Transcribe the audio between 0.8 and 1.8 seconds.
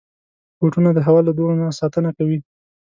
د هوا له دوړو نه